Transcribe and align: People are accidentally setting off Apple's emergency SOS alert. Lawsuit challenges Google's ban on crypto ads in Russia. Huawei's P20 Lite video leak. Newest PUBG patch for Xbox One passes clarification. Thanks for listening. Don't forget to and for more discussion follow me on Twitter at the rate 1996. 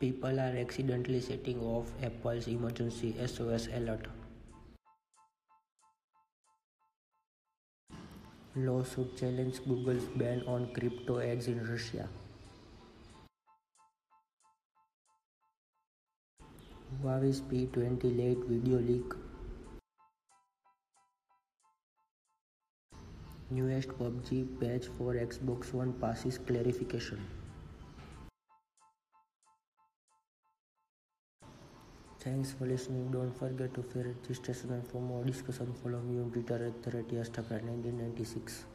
People 0.00 0.40
are 0.40 0.56
accidentally 0.58 1.20
setting 1.20 1.60
off 1.60 1.88
Apple's 2.02 2.46
emergency 2.48 3.14
SOS 3.22 3.68
alert. 3.78 4.06
Lawsuit 8.56 9.18
challenges 9.18 9.58
Google's 9.58 10.04
ban 10.16 10.42
on 10.46 10.72
crypto 10.72 11.18
ads 11.20 11.48
in 11.48 11.60
Russia. 11.70 12.08
Huawei's 17.02 17.42
P20 17.42 18.16
Lite 18.20 18.48
video 18.48 18.78
leak. 18.78 19.12
Newest 23.50 23.90
PUBG 23.98 24.48
patch 24.62 24.86
for 24.96 25.12
Xbox 25.12 25.74
One 25.74 25.92
passes 25.92 26.38
clarification. 26.38 27.20
Thanks 32.20 32.52
for 32.52 32.66
listening. 32.66 33.10
Don't 33.10 33.34
forget 33.38 33.72
to 33.72 33.82
and 34.72 34.86
for 34.86 35.00
more 35.00 35.24
discussion 35.24 35.72
follow 35.82 36.00
me 36.00 36.20
on 36.20 36.30
Twitter 36.30 36.66
at 36.66 36.82
the 36.82 36.90
rate 36.90 37.10
1996. 37.64 38.66